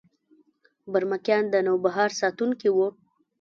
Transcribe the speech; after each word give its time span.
برمکیان 0.91 1.43
د 1.53 1.55
نوبهار 1.67 2.09
ساتونکي 2.19 2.69
وو 2.71 2.87